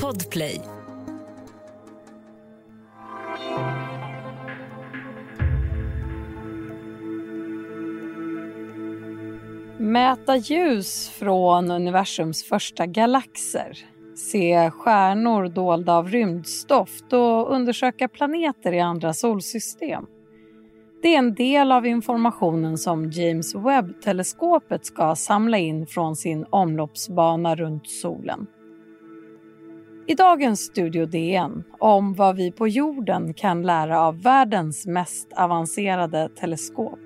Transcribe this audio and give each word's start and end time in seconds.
Podplay. 0.00 0.60
Mäta 9.78 10.36
ljus 10.36 11.08
från 11.08 11.70
universums 11.70 12.44
första 12.44 12.86
galaxer. 12.86 13.78
Se 14.16 14.70
stjärnor 14.70 15.48
dolda 15.48 15.92
av 15.92 16.08
rymdstoft 16.08 17.12
och 17.12 17.54
undersöka 17.54 18.08
planeter 18.08 18.72
i 18.72 18.80
andra 18.80 19.12
solsystem. 19.12 20.06
Det 21.02 21.14
är 21.14 21.18
en 21.18 21.34
del 21.34 21.72
av 21.72 21.86
informationen 21.86 22.78
som 22.78 23.10
James 23.10 23.54
Webb-teleskopet 23.54 24.86
ska 24.86 25.16
samla 25.16 25.58
in 25.58 25.86
från 25.86 26.16
sin 26.16 26.46
omloppsbana 26.50 27.56
runt 27.56 27.88
solen. 27.88 28.46
I 30.06 30.14
dagens 30.14 30.60
Studio 30.60 31.06
DN 31.06 31.64
om 31.78 32.14
vad 32.14 32.36
vi 32.36 32.52
på 32.52 32.68
jorden 32.68 33.34
kan 33.34 33.62
lära 33.62 34.00
av 34.00 34.22
världens 34.22 34.86
mest 34.86 35.32
avancerade 35.32 36.28
teleskop. 36.28 36.98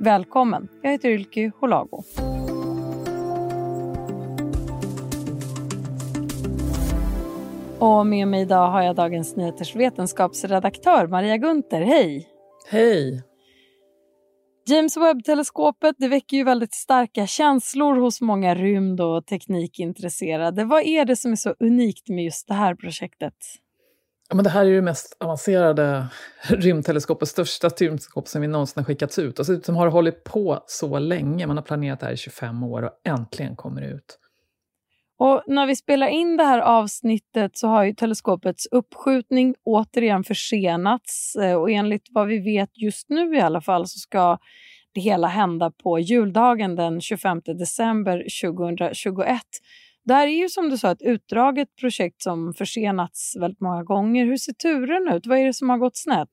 Välkommen, 0.00 0.68
jag 0.82 0.90
heter 0.90 1.08
Ylke 1.08 1.50
Holago. 1.60 2.02
Och 7.78 8.06
med 8.06 8.28
mig 8.28 8.42
idag 8.42 8.70
har 8.70 8.82
jag 8.82 8.96
Dagens 8.96 9.36
Nyheters 9.36 9.76
vetenskapsredaktör 9.76 11.06
Maria 11.06 11.36
Gunther. 11.36 11.80
Hej! 11.80 12.28
Hej! 12.70 13.22
James 14.66 14.96
Webb-teleskopet 14.96 15.94
det 15.98 16.08
väcker 16.08 16.36
ju 16.36 16.44
väldigt 16.44 16.74
starka 16.74 17.26
känslor 17.26 17.96
hos 17.96 18.20
många 18.20 18.54
rymd 18.54 19.00
och 19.00 19.26
teknikintresserade. 19.26 20.64
Vad 20.64 20.82
är 20.82 21.04
det 21.04 21.16
som 21.16 21.32
är 21.32 21.36
så 21.36 21.54
unikt 21.58 22.08
med 22.08 22.24
just 22.24 22.48
det 22.48 22.54
här 22.54 22.74
projektet? 22.74 23.34
Ja, 24.28 24.34
men 24.34 24.44
det 24.44 24.50
här 24.50 24.60
är 24.60 24.68
ju 24.68 24.76
det 24.76 24.82
mest 24.82 25.16
avancerade 25.20 26.06
rymdteleskopet, 26.42 27.28
största 27.28 27.68
rymdteleskop 27.68 28.28
som 28.28 28.40
vi 28.40 28.48
någonsin 28.48 28.80
har 28.80 28.84
skickats 28.84 29.18
ut. 29.18 29.38
Och 29.38 29.46
som 29.46 29.76
har 29.76 29.86
hållit 29.86 30.24
på 30.24 30.64
så 30.66 30.98
länge, 30.98 31.46
man 31.46 31.56
har 31.56 31.64
planerat 31.64 32.00
det 32.00 32.06
här 32.06 32.12
i 32.12 32.16
25 32.16 32.62
år 32.62 32.82
och 32.82 32.90
äntligen 33.04 33.56
kommer 33.56 33.80
det 33.80 33.88
ut. 33.88 34.18
Och 35.16 35.42
när 35.46 35.66
vi 35.66 35.76
spelar 35.76 36.06
in 36.06 36.36
det 36.36 36.44
här 36.44 36.58
avsnittet 36.58 37.58
så 37.58 37.68
har 37.68 37.84
ju 37.84 37.94
teleskopets 37.94 38.66
uppskjutning 38.70 39.54
återigen 39.64 40.24
försenats 40.24 41.36
eh, 41.36 41.54
och 41.54 41.70
enligt 41.70 42.08
vad 42.10 42.26
vi 42.26 42.38
vet 42.38 42.70
just 42.78 43.08
nu 43.08 43.36
i 43.36 43.40
alla 43.40 43.60
fall 43.60 43.86
så 43.86 43.98
ska 43.98 44.38
det 44.94 45.00
hela 45.00 45.26
hända 45.26 45.70
på 45.70 45.98
juldagen 45.98 46.76
den 46.76 47.00
25 47.00 47.40
december 47.44 48.26
2021. 48.42 49.42
Det 50.04 50.14
här 50.14 50.26
är 50.26 50.42
ju 50.42 50.48
som 50.48 50.70
du 50.70 50.78
sa 50.78 50.90
ett 50.90 51.02
utdraget 51.02 51.68
projekt 51.80 52.22
som 52.22 52.54
försenats 52.54 53.36
väldigt 53.40 53.60
många 53.60 53.82
gånger. 53.82 54.24
Hur 54.24 54.36
ser 54.36 54.52
turen 54.52 55.08
ut? 55.14 55.26
Vad 55.26 55.38
är 55.38 55.44
det 55.44 55.54
som 55.54 55.70
har 55.70 55.78
gått 55.78 55.96
snett? 55.96 56.28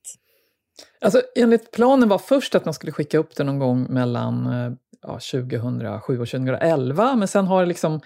Alltså, 1.01 1.21
enligt 1.35 1.71
planen 1.71 2.09
var 2.09 2.17
först 2.17 2.55
att 2.55 2.65
man 2.65 2.73
skulle 2.73 2.91
skicka 2.91 3.17
upp 3.17 3.35
det 3.35 3.43
någon 3.43 3.59
gång 3.59 3.93
mellan 3.93 4.47
eh, 4.47 4.73
ja, 5.01 5.13
2007 5.13 6.19
och 6.19 6.27
2011, 6.27 7.15
men 7.15 7.27
sen 7.27 7.47
har 7.47 7.61
det 7.61 7.67
liksom 7.67 8.01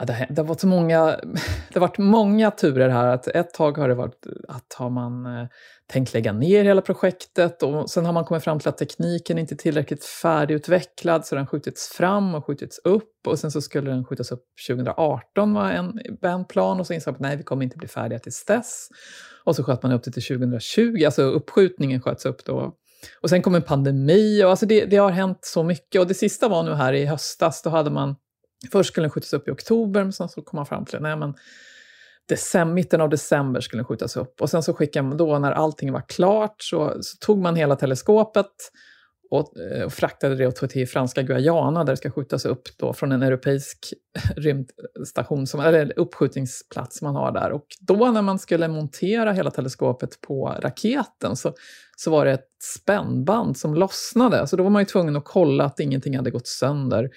Ja, 0.00 0.06
det, 0.06 0.26
det, 0.30 0.40
har 0.40 0.48
varit 0.48 0.60
så 0.60 0.66
många, 0.66 1.06
det 1.68 1.74
har 1.74 1.80
varit 1.80 1.98
många 1.98 2.50
turer 2.50 2.88
här. 2.88 3.06
Att 3.06 3.28
ett 3.28 3.54
tag 3.54 3.78
har 3.78 3.88
det 3.88 3.94
varit 3.94 4.26
att 4.48 4.74
har 4.78 4.90
man 4.90 5.26
eh, 5.26 5.46
tänkt 5.86 6.14
lägga 6.14 6.32
ner 6.32 6.64
hela 6.64 6.82
projektet 6.82 7.62
och 7.62 7.90
sen 7.90 8.06
har 8.06 8.12
man 8.12 8.24
kommit 8.24 8.44
fram 8.44 8.58
till 8.58 8.68
att 8.68 8.78
tekniken 8.78 9.38
inte 9.38 9.54
är 9.54 9.56
tillräckligt 9.56 10.04
färdigutvecklad 10.04 11.26
så 11.26 11.34
den 11.34 11.46
skjutits 11.46 11.88
fram 11.88 12.34
och 12.34 12.46
skjutits 12.46 12.78
upp 12.78 13.26
och 13.26 13.38
sen 13.38 13.50
så 13.50 13.60
skulle 13.60 13.90
den 13.90 14.04
skjutas 14.04 14.32
upp 14.32 14.44
2018 14.68 15.54
var 15.54 15.70
en, 15.70 16.00
en 16.22 16.44
plan 16.44 16.80
och 16.80 16.86
så 16.86 16.92
insåg 16.92 17.12
man 17.12 17.16
att 17.16 17.20
nej, 17.20 17.36
vi 17.36 17.42
kommer 17.42 17.64
inte 17.64 17.76
bli 17.76 17.88
färdiga 17.88 18.18
tills 18.18 18.44
dess. 18.44 18.88
Och 19.44 19.56
så 19.56 19.64
sköt 19.64 19.82
man 19.82 19.92
upp 19.92 20.04
det 20.04 20.10
till 20.10 20.22
2020, 20.22 21.04
alltså 21.04 21.22
uppskjutningen 21.22 22.00
sköts 22.00 22.26
upp 22.26 22.44
då. 22.44 22.74
Och 23.20 23.30
sen 23.30 23.42
kom 23.42 23.54
en 23.54 23.62
pandemi 23.62 24.44
och 24.44 24.50
alltså 24.50 24.66
det, 24.66 24.84
det 24.84 24.96
har 24.96 25.10
hänt 25.10 25.38
så 25.40 25.62
mycket 25.62 26.00
och 26.00 26.06
det 26.06 26.14
sista 26.14 26.48
var 26.48 26.62
nu 26.62 26.74
här 26.74 26.92
i 26.92 27.06
höstas, 27.06 27.62
då 27.62 27.70
hade 27.70 27.90
man 27.90 28.16
Först 28.72 28.88
skulle 28.88 29.04
den 29.04 29.10
skjutas 29.10 29.32
upp 29.32 29.48
i 29.48 29.50
oktober, 29.50 30.02
men 30.02 30.12
sen 30.12 30.28
så 30.28 30.42
kom 30.42 30.56
man 30.56 30.66
fram 30.66 30.84
till 30.84 31.06
att 31.06 31.36
december, 32.28 32.74
mitten 32.74 33.00
av 33.00 33.08
december 33.08 33.60
skulle 33.60 33.80
den 33.80 33.86
skjutas 33.86 34.16
upp. 34.16 34.40
Och 34.40 34.50
sen 34.50 34.62
så 34.62 34.74
skickade 34.74 35.08
man 35.08 35.16
då, 35.16 35.38
när 35.38 35.52
allting 35.52 35.92
var 35.92 36.08
klart, 36.08 36.54
så, 36.58 36.96
så 37.00 37.16
tog 37.16 37.38
man 37.38 37.56
hela 37.56 37.76
teleskopet 37.76 38.52
och, 39.30 39.60
eh, 39.60 39.84
och 39.84 39.92
fraktade 39.92 40.34
det 40.34 40.52
till 40.52 40.88
franska 40.88 41.22
Guyana 41.22 41.84
där 41.84 41.92
det 41.92 41.96
ska 41.96 42.10
skjutas 42.10 42.44
upp 42.44 42.62
då 42.78 42.92
från 42.92 43.12
en 43.12 43.22
europeisk 43.22 43.94
rymdstation, 44.36 45.46
som, 45.46 45.60
eller 45.60 45.98
uppskjutningsplats 45.98 46.98
som 46.98 47.06
man 47.06 47.14
har 47.14 47.32
där. 47.32 47.50
Och 47.52 47.66
då 47.80 48.10
när 48.10 48.22
man 48.22 48.38
skulle 48.38 48.68
montera 48.68 49.32
hela 49.32 49.50
teleskopet 49.50 50.20
på 50.20 50.56
raketen 50.60 51.36
så, 51.36 51.54
så 51.96 52.10
var 52.10 52.24
det 52.24 52.32
ett 52.32 52.48
spännband 52.76 53.56
som 53.56 53.74
lossnade. 53.74 54.46
Så 54.46 54.56
då 54.56 54.62
var 54.62 54.70
man 54.70 54.82
ju 54.82 54.86
tvungen 54.86 55.16
att 55.16 55.24
kolla 55.24 55.64
att 55.64 55.80
ingenting 55.80 56.16
hade 56.16 56.30
gått 56.30 56.46
sönder. 56.46 57.10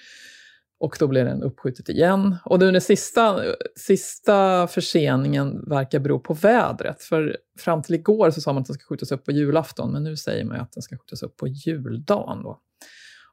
Och 0.84 0.96
då 1.00 1.08
blir 1.08 1.26
den 1.26 1.44
uppskjutet 1.44 1.90
igen. 1.90 2.36
Och 2.46 2.60
den 2.60 2.82
sista, 2.82 3.40
sista 3.76 4.68
förseningen 4.68 5.70
verkar 5.70 6.00
bero 6.00 6.20
på 6.20 6.34
vädret. 6.34 7.02
För 7.04 7.38
fram 7.60 7.82
till 7.82 7.96
igår 7.96 8.32
så 8.32 8.42
sa 8.42 8.54
man 8.54 8.62
att 8.62 8.68
den 8.68 8.74
ska 8.74 8.86
skjutas 8.86 9.12
upp 9.12 9.26
på 9.26 9.32
julafton, 9.32 9.92
men 9.92 10.04
nu 10.04 10.18
säger 10.18 10.46
man 10.46 10.60
att 10.60 10.72
den 10.72 10.82
ska 10.82 10.98
skjutas 10.98 11.24
upp 11.24 11.38
på 11.38 11.48
juldagen. 11.48 12.44
Då. 12.44 12.60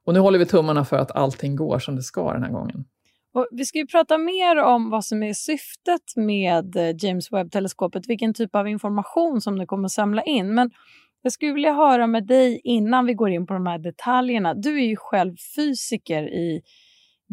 Och 0.04 0.14
nu 0.14 0.20
håller 0.20 0.38
vi 0.38 0.46
tummarna 0.46 0.84
för 0.84 0.96
att 0.96 1.10
allting 1.10 1.56
går 1.56 1.78
som 1.78 1.96
det 1.96 2.02
ska 2.02 2.32
den 2.32 2.42
här 2.42 2.50
gången. 2.50 2.84
Och 3.34 3.48
vi 3.50 3.64
ska 3.64 3.78
ju 3.78 3.86
prata 3.86 4.18
mer 4.18 4.56
om 4.56 4.90
vad 4.90 5.04
som 5.04 5.22
är 5.22 5.32
syftet 5.32 6.16
med 6.16 6.76
James 7.02 7.32
Webb-teleskopet, 7.32 8.08
vilken 8.08 8.34
typ 8.34 8.54
av 8.54 8.68
information 8.68 9.40
som 9.40 9.58
det 9.58 9.66
kommer 9.66 9.84
att 9.84 9.92
samla 9.92 10.22
in. 10.22 10.54
Men 10.54 10.70
jag 11.22 11.32
skulle 11.32 11.52
vilja 11.52 11.72
höra 11.72 12.06
med 12.06 12.26
dig 12.26 12.60
innan 12.64 13.06
vi 13.06 13.14
går 13.14 13.30
in 13.30 13.46
på 13.46 13.54
de 13.54 13.66
här 13.66 13.78
detaljerna. 13.78 14.54
Du 14.54 14.76
är 14.76 14.86
ju 14.86 14.96
själv 14.96 15.36
fysiker 15.56 16.22
i 16.22 16.62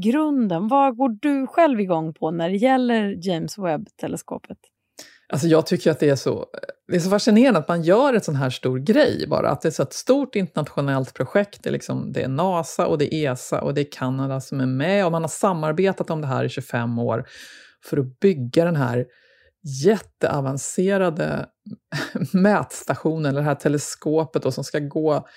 grunden. 0.06 0.68
Vad 0.68 0.98
går 0.98 1.18
du 1.22 1.48
själv 1.48 1.80
igång 1.80 2.14
på 2.14 2.32
när 2.32 2.50
det 2.50 2.56
gäller 2.56 3.28
James 3.28 3.58
Webb-teleskopet? 3.58 4.58
Alltså 5.30 5.48
jag 5.48 5.66
tycker 5.66 5.92
att 5.92 6.00
det 6.00 6.10
är, 6.10 6.16
så, 6.16 6.40
eh, 6.40 6.46
det 6.88 6.96
är 6.96 7.00
så 7.00 7.10
fascinerande 7.10 7.60
att 7.60 7.68
man 7.68 7.84
gör 7.84 8.14
en 8.14 8.22
sån 8.22 8.36
här 8.36 8.50
stor 8.50 8.80
grej 8.80 9.26
bara. 9.28 9.50
Att 9.50 9.62
det 9.62 9.70
är 9.70 9.72
så 9.72 9.84
ett 9.84 9.94
stort 9.94 10.36
internationellt 10.36 11.14
projekt. 11.14 11.64
Det 11.64 11.70
är, 11.70 11.74
liksom, 11.74 12.12
det 12.12 12.22
är 12.22 12.28
NASA 12.28 12.88
och 12.88 12.98
det 12.98 13.16
är 13.16 13.32
ESA 13.32 13.62
och 13.62 13.74
det 13.74 13.82
är 13.82 13.92
Kanada 13.92 14.42
som 14.42 14.60
är 14.60 14.66
med 14.66 15.06
och 15.06 15.12
man 15.12 15.24
har 15.24 15.30
samarbetat 15.30 16.10
om 16.10 16.22
det 16.22 16.28
här 16.28 16.44
i 16.44 16.50
25 16.50 17.00
år 17.00 17.28
för 17.86 17.98
att 17.98 18.20
bygga 18.20 18.66
den 18.66 18.76
här 18.76 19.06
jätteavancerade 19.86 21.46
mätstationen, 22.34 23.26
eller 23.26 23.42
det 23.42 23.48
här 23.48 23.56
teleskopet 23.56 24.44
då, 24.44 24.52
som 24.52 24.64
ska 24.64 24.80
gå 24.80 25.28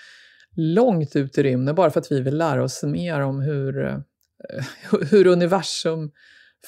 långt 0.56 1.16
ut 1.16 1.38
i 1.38 1.42
rymden 1.42 1.74
bara 1.74 1.90
för 1.90 2.00
att 2.00 2.12
vi 2.12 2.20
vill 2.20 2.38
lära 2.38 2.64
oss 2.64 2.82
mer 2.82 3.20
om 3.20 3.40
hur 3.40 3.86
eh, 3.86 3.98
Eh, 4.48 4.64
hur 5.10 5.26
universum 5.26 6.10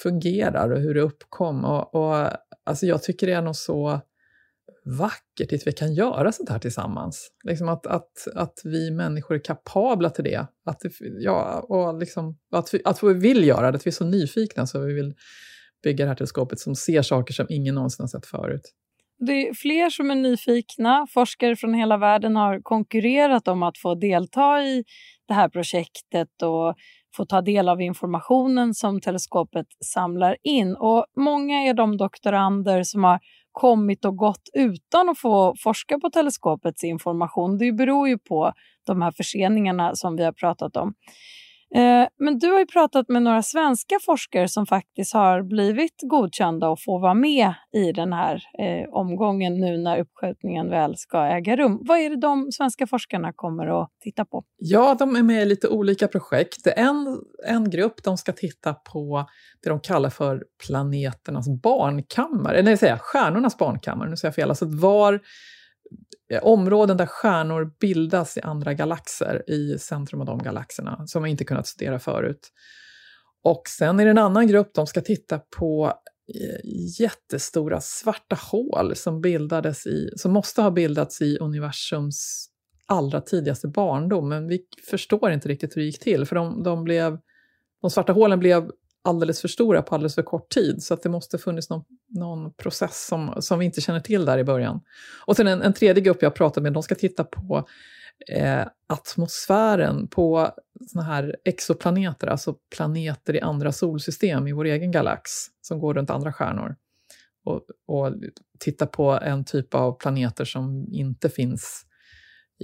fungerar 0.03 0.71
och 0.71 0.81
hur 0.81 0.95
det 0.95 1.01
uppkom. 1.01 1.65
Och, 1.65 1.95
och, 1.95 2.29
alltså 2.65 2.87
jag 2.87 3.03
tycker 3.03 3.27
det 3.27 3.33
är 3.33 3.43
något 3.43 3.57
så 3.57 4.01
vackert 4.85 5.53
att 5.53 5.67
vi 5.67 5.73
kan 5.73 5.95
göra 5.95 6.33
sånt 6.33 6.49
här 6.49 6.59
tillsammans. 6.59 7.31
Liksom 7.45 7.69
att, 7.69 7.87
att, 7.87 8.29
att 8.35 8.61
vi 8.65 8.91
människor 8.91 9.35
är 9.35 9.45
kapabla 9.45 10.11
till 10.11 10.25
det. 10.25 10.47
Att, 10.67 10.81
det, 10.81 10.93
ja, 11.01 11.61
och 11.69 11.99
liksom, 11.99 12.39
att, 12.51 12.75
vi, 12.75 12.83
att 12.85 13.03
vi 13.03 13.15
vill 13.15 13.45
göra 13.45 13.71
det, 13.71 13.77
att 13.77 13.87
vi 13.87 13.91
är 13.91 13.93
så 13.93 14.05
nyfikna 14.05 14.67
så 14.67 14.81
vi 14.81 14.95
vill 14.95 15.15
bygga 15.83 16.05
det 16.05 16.09
här 16.09 16.17
teleskopet 16.17 16.61
som 16.61 16.75
ser 16.75 17.03
saker 17.03 17.35
som 17.35 17.47
ingen 17.49 17.75
någonsin 17.75 18.03
har 18.03 18.09
sett 18.09 18.27
förut. 18.27 18.73
Det 19.27 19.49
är 19.49 19.55
fler 19.55 19.91
som 19.91 20.11
är 20.11 20.15
nyfikna. 20.15 21.07
Forskare 21.11 21.57
från 21.57 21.75
hela 21.75 21.97
världen 21.97 22.37
har 22.37 22.61
konkurrerat 22.63 23.49
om 23.49 23.63
att 23.63 23.79
få 23.79 23.95
delta 23.95 24.63
i 24.63 24.85
det 25.29 25.35
här 25.35 25.49
projektet 25.49 26.43
och 26.43 26.75
få 27.17 27.27
ta 27.27 27.41
del 27.41 27.69
av 27.69 27.81
informationen 27.81 28.75
som 28.75 29.01
teleskopet 29.01 29.67
samlar 29.85 30.37
in. 30.43 30.77
Och 30.77 31.07
Många 31.17 31.63
är 31.63 31.75
de 31.75 31.97
doktorander 31.97 32.83
som 32.83 33.05
har 33.05 33.21
kommit 33.53 34.05
och 34.05 34.17
gått 34.17 34.49
utan 34.53 35.09
att 35.09 35.19
få 35.19 35.55
forska 35.59 35.99
på 35.99 36.11
teleskopets 36.11 36.85
information. 36.85 37.59
Det 37.59 37.73
beror 37.73 38.09
ju 38.09 38.19
på 38.19 38.53
de 38.87 39.03
här 39.03 39.11
förseningarna 39.11 39.95
som 39.95 40.17
vi 40.17 40.25
har 40.25 40.33
pratat 40.33 40.77
om. 40.77 40.95
Eh, 41.75 42.09
men 42.19 42.39
du 42.39 42.47
har 42.51 42.59
ju 42.59 42.67
pratat 42.67 43.09
med 43.09 43.23
några 43.23 43.43
svenska 43.43 43.99
forskare 44.05 44.49
som 44.49 44.67
faktiskt 44.67 45.15
har 45.15 45.43
blivit 45.43 45.95
godkända 46.03 46.69
och 46.69 46.79
får 46.85 47.01
vara 47.01 47.15
med 47.15 47.55
i 47.73 47.93
den 47.93 48.13
här 48.13 48.35
eh, 48.35 48.89
omgången 48.95 49.61
nu 49.61 49.79
när 49.79 50.01
uppskjutningen 50.01 50.71
väl 50.71 50.97
ska 50.97 51.25
äga 51.25 51.57
rum. 51.57 51.79
Vad 51.83 51.99
är 51.99 52.11
det 52.11 52.21
de 52.21 52.53
svenska 52.53 52.87
forskarna 52.87 53.33
kommer 53.33 53.83
att 53.83 53.91
titta 54.03 54.25
på? 54.25 54.45
Ja, 54.57 54.97
de 54.99 55.17
är 55.17 55.23
med 55.23 55.43
i 55.43 55.45
lite 55.45 55.69
olika 55.69 56.09
projekt. 56.09 56.67
En, 56.77 57.21
en 57.49 57.71
grupp 57.71 58.03
de 58.03 58.19
ska 58.19 58.33
titta 58.33 58.75
på 58.75 59.27
det 59.63 59.69
de 59.69 59.81
kallar 59.81 60.11
för 60.11 60.45
planeternas 60.67 61.63
barnkammare, 61.63 62.55
eller 62.55 62.71
nej, 62.71 62.77
säga 62.77 62.99
stjärnornas 62.99 63.59
barnkammare, 63.59 64.11
nu 64.11 64.17
säger 64.17 64.29
jag 64.29 64.35
fel, 64.35 64.49
alltså 64.49 64.67
var 64.69 65.21
Eh, 66.33 66.45
områden 66.45 66.97
där 66.97 67.07
stjärnor 67.07 67.73
bildas 67.81 68.37
i 68.37 68.41
andra 68.41 68.75
galaxer, 68.75 69.51
i 69.51 69.79
centrum 69.79 70.21
av 70.21 70.27
de 70.27 70.39
galaxerna, 70.39 71.07
som 71.07 71.23
man 71.23 71.31
inte 71.31 71.45
kunnat 71.45 71.67
studera 71.67 71.99
förut. 71.99 72.53
Och 73.45 73.63
sen 73.69 74.01
är 74.01 74.05
det 74.05 74.11
en 74.11 74.19
annan 74.19 74.47
grupp, 74.47 74.75
de 74.75 74.87
ska 74.87 75.01
titta 75.01 75.39
på 75.39 75.93
eh, 76.35 76.71
jättestora 77.01 77.81
svarta 77.81 78.37
hål 78.51 78.97
som, 78.97 79.21
bildades 79.21 79.87
i, 79.87 80.11
som 80.17 80.33
måste 80.33 80.63
ha 80.63 80.71
bildats 80.71 81.23
i 81.23 81.39
universums 81.39 82.49
allra 82.87 83.21
tidigaste 83.21 83.69
barndom, 83.69 84.29
men 84.29 84.49
vi 84.49 84.61
förstår 84.91 85.31
inte 85.31 85.49
riktigt 85.49 85.77
hur 85.77 85.81
det 85.81 85.87
gick 85.87 86.01
till, 86.01 86.27
för 86.27 86.37
de, 86.37 86.63
de, 86.63 86.85
blev, 86.85 87.19
de 87.81 87.91
svarta 87.91 88.13
hålen 88.13 88.39
blev 88.39 88.71
alldeles 89.05 89.41
för 89.41 89.49
stora 89.49 89.83
på 89.83 89.95
alldeles 89.95 90.15
för 90.15 90.23
kort 90.23 90.51
tid, 90.51 90.83
så 90.83 90.95
att 90.95 91.03
det 91.03 91.09
måste 91.09 91.39
funnits 91.39 91.71
någon, 91.71 91.85
någon 92.15 92.53
process 92.55 93.07
som, 93.07 93.35
som 93.39 93.59
vi 93.59 93.65
inte 93.65 93.81
känner 93.81 94.01
till 94.01 94.25
där 94.25 94.39
i 94.39 94.45
början. 94.45 94.81
Och 95.27 95.37
sen 95.37 95.47
en, 95.47 95.63
en 95.63 95.73
tredje 95.73 96.03
grupp 96.03 96.23
jag 96.23 96.35
pratat 96.35 96.63
med, 96.63 96.73
de 96.73 96.83
ska 96.83 96.95
titta 96.95 97.25
på 97.25 97.69
eh, 98.29 98.67
atmosfären 98.87 100.09
på 100.09 100.51
såna 100.87 101.05
här 101.05 101.37
exoplaneter, 101.45 102.27
alltså 102.27 102.55
planeter 102.77 103.37
i 103.37 103.41
andra 103.41 103.73
solsystem 103.73 104.49
i 104.49 104.53
vår 104.53 104.65
egen 104.65 104.91
galax, 104.91 105.31
som 105.61 105.79
går 105.79 105.95
runt 105.95 106.11
andra 106.11 106.33
stjärnor. 106.33 106.77
Och, 107.45 107.61
och 107.87 108.15
titta 108.59 108.87
på 108.87 109.11
en 109.11 109.45
typ 109.45 109.75
av 109.75 109.93
planeter 109.93 110.45
som 110.45 110.87
inte 110.93 111.29
finns 111.29 111.87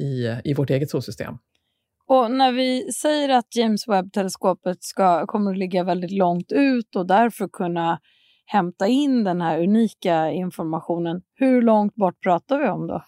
i, 0.00 0.40
i 0.44 0.54
vårt 0.54 0.70
eget 0.70 0.90
solsystem. 0.90 1.34
Och 2.06 2.30
när 2.30 2.52
vi 2.52 2.92
säger 2.92 3.28
att 3.28 3.56
James 3.56 3.88
Webb-teleskopet 3.88 4.78
kommer 5.26 5.50
att 5.50 5.58
ligga 5.58 5.84
väldigt 5.84 6.10
långt 6.10 6.52
ut 6.52 6.96
och 6.96 7.06
därför 7.06 7.48
kunna 7.48 7.98
hämta 8.50 8.86
in 8.86 9.24
den 9.24 9.40
här 9.40 9.62
unika 9.62 10.30
informationen, 10.30 11.20
hur 11.34 11.62
långt 11.62 11.94
bort 11.94 12.22
pratar 12.22 12.58
vi 12.58 12.68
om 12.68 12.86
då? 12.86 13.04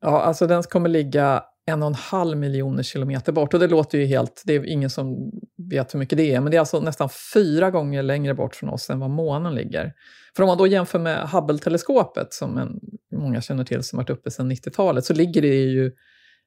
Ja, 0.00 0.22
alltså 0.22 0.46
den 0.46 0.62
kommer 0.62 0.88
ligga 0.88 1.42
en 1.66 1.82
och 1.82 1.88
en 1.88 1.94
halv 1.94 2.38
miljoner 2.38 2.82
kilometer 2.82 3.32
bort. 3.32 3.54
Och 3.54 3.60
det 3.60 3.68
låter 3.68 3.98
ju 3.98 4.04
helt, 4.04 4.42
det 4.46 4.54
är 4.54 4.66
ingen 4.66 4.90
som 4.90 5.30
vet 5.70 5.94
hur 5.94 5.98
mycket 5.98 6.18
det 6.18 6.34
är, 6.34 6.40
men 6.40 6.50
det 6.50 6.56
är 6.56 6.58
alltså 6.58 6.80
nästan 6.80 7.08
fyra 7.34 7.70
gånger 7.70 8.02
längre 8.02 8.34
bort 8.34 8.54
från 8.54 8.70
oss 8.70 8.90
än 8.90 9.00
vad 9.00 9.10
månen 9.10 9.54
ligger. 9.54 9.92
För 10.36 10.42
om 10.42 10.46
man 10.46 10.58
då 10.58 10.66
jämför 10.66 10.98
med 10.98 11.28
Hubble-teleskopet, 11.28 12.32
som 12.32 12.58
en, 12.58 12.80
många 13.16 13.40
känner 13.40 13.64
till, 13.64 13.82
som 13.82 13.96
varit 13.96 14.10
uppe 14.10 14.30
sedan 14.30 14.52
90-talet, 14.52 15.04
så 15.04 15.14
ligger 15.14 15.42
det 15.42 15.48
ju 15.48 15.92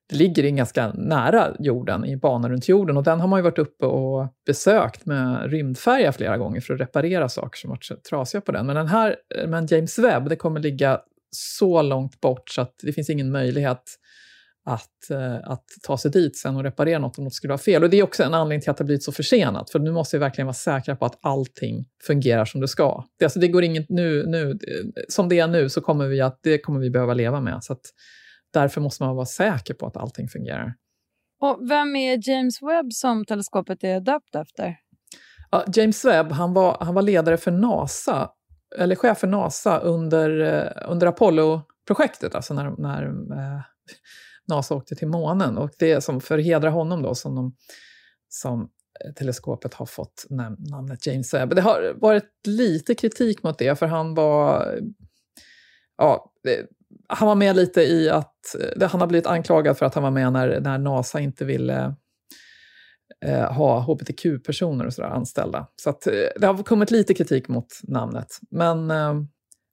det 0.09 0.15
ligger 0.15 0.49
ganska 0.49 0.93
nära 0.93 1.55
jorden, 1.59 2.05
i 2.05 2.17
banan 2.17 2.51
runt 2.51 2.67
jorden. 2.67 2.97
Och 2.97 3.03
den 3.03 3.19
har 3.19 3.27
man 3.27 3.39
ju 3.39 3.43
varit 3.43 3.59
uppe 3.59 3.85
och 3.85 4.27
besökt 4.45 5.05
med 5.05 5.51
rymdfärja 5.51 6.11
flera 6.11 6.37
gånger 6.37 6.61
för 6.61 6.73
att 6.73 6.81
reparera 6.81 7.29
saker 7.29 7.59
som 7.59 7.69
varit 7.69 8.03
trasiga 8.09 8.41
på 8.41 8.51
den. 8.51 8.65
Men 8.65 8.75
den 8.75 8.87
här, 8.87 9.15
men 9.47 9.65
James 9.65 9.99
Webb, 9.99 10.29
det 10.29 10.35
kommer 10.35 10.59
ligga 10.59 10.99
så 11.35 11.81
långt 11.81 12.21
bort 12.21 12.49
så 12.49 12.61
att 12.61 12.75
det 12.83 12.93
finns 12.93 13.09
ingen 13.09 13.31
möjlighet 13.31 13.83
att, 14.65 15.09
eh, 15.11 15.51
att 15.51 15.65
ta 15.83 15.97
sig 15.97 16.11
dit 16.11 16.37
sen 16.37 16.55
och 16.55 16.63
reparera 16.63 16.99
något 16.99 17.17
om 17.17 17.23
något 17.23 17.33
skulle 17.33 17.51
vara 17.51 17.57
fel. 17.57 17.83
Och 17.83 17.89
det 17.89 17.97
är 17.97 18.03
också 18.03 18.23
en 18.23 18.33
anledning 18.33 18.61
till 18.61 18.71
att 18.71 18.77
det 18.77 18.83
blivit 18.83 19.03
så 19.03 19.11
försenat, 19.11 19.69
för 19.69 19.79
nu 19.79 19.91
måste 19.91 20.17
vi 20.17 20.19
verkligen 20.19 20.45
vara 20.45 20.53
säkra 20.53 20.95
på 20.95 21.05
att 21.05 21.19
allting 21.21 21.85
fungerar 22.03 22.45
som 22.45 22.61
det 22.61 22.67
ska. 22.67 23.03
Det, 23.19 23.25
alltså, 23.25 23.39
det 23.39 23.47
går 23.47 23.63
inget 23.63 23.89
nu, 23.89 24.25
nu, 24.27 24.57
som 25.09 25.29
det 25.29 25.39
är 25.39 25.47
nu 25.47 25.69
så 25.69 25.81
kommer 25.81 26.07
vi 26.07 26.21
att, 26.21 26.39
det 26.43 26.57
kommer 26.57 26.79
vi 26.79 26.89
behöva 26.89 27.13
leva 27.13 27.41
med. 27.41 27.63
Så 27.63 27.73
att, 27.73 27.81
därför 28.53 28.81
måste 28.81 29.03
man 29.03 29.15
vara 29.15 29.25
säker 29.25 29.73
på 29.73 29.85
att 29.85 29.97
allting 29.97 30.27
fungerar. 30.27 30.75
Och 31.41 31.59
vem 31.69 31.95
är 31.95 32.29
James 32.29 32.61
Webb 32.61 32.93
som 32.93 33.25
teleskopet 33.25 33.83
är 33.83 33.99
döpt 33.99 34.35
efter? 34.35 34.77
Ja, 35.51 35.65
James 35.75 36.05
Webb 36.05 36.31
han 36.31 36.53
var, 36.53 36.77
han 36.81 36.95
var 36.95 37.01
ledare 37.01 37.37
för 37.37 37.51
NASA, 37.51 38.29
eller 38.77 38.95
chef 38.95 39.17
för 39.17 39.27
NASA 39.27 39.79
under, 39.79 40.39
eh, 40.39 40.91
under 40.91 41.07
Apollo-projektet, 41.07 42.35
alltså 42.35 42.53
när, 42.53 42.69
när 42.77 43.03
eh, 43.07 43.61
NASA 44.47 44.75
åkte 44.75 44.95
till 44.95 45.07
månen. 45.07 45.57
Och 45.57 45.69
det 45.79 45.91
är 45.91 45.99
som 45.99 46.21
hedra 46.39 46.69
honom 46.69 47.01
då 47.01 47.15
som, 47.15 47.35
de, 47.35 47.55
som 48.29 48.69
teleskopet 49.15 49.73
har 49.73 49.85
fått 49.85 50.25
namnet 50.71 51.07
James 51.07 51.33
Webb. 51.33 51.55
Det 51.55 51.61
har 51.61 51.93
varit 52.01 52.47
lite 52.47 52.95
kritik 52.95 53.43
mot 53.43 53.57
det, 53.57 53.79
för 53.79 53.85
han 53.85 54.13
var... 54.13 54.67
Ja, 55.97 56.33
han 57.07 57.27
var 57.27 57.35
med 57.35 57.55
lite 57.55 57.81
i 57.81 58.09
att... 58.09 58.32
Eh, 58.79 58.89
han 58.89 59.01
har 59.01 59.07
blivit 59.07 59.27
anklagad 59.27 59.77
för 59.77 59.85
att 59.85 59.93
han 59.93 60.03
var 60.03 60.11
med 60.11 60.33
när, 60.33 60.59
när 60.59 60.77
NASA 60.77 61.19
inte 61.19 61.45
ville 61.45 61.95
eh, 63.25 63.53
ha 63.53 63.79
hbtq-personer 63.79 64.85
och 64.85 64.93
sådär 64.93 65.09
anställda. 65.09 65.67
Så 65.75 65.89
att, 65.89 66.07
eh, 66.07 66.13
det 66.35 66.47
har 66.47 66.63
kommit 66.63 66.91
lite 66.91 67.13
kritik 67.13 67.47
mot 67.47 67.67
namnet. 67.83 68.27
Men 68.51 68.91
eh, 68.91 69.13